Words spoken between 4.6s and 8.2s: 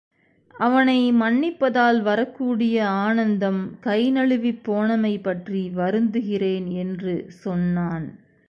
போனமைபற்றி வருந்துகிறேன்! என்று சொன்னான்.